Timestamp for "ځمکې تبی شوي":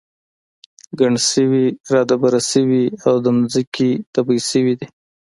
3.53-4.73